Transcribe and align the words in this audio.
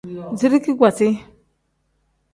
Zirigi 0.37 0.73
kpasi. 0.79 1.07